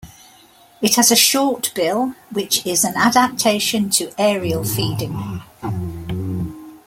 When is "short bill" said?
1.15-2.15